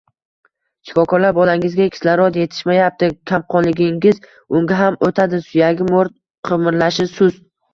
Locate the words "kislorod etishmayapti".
1.95-3.11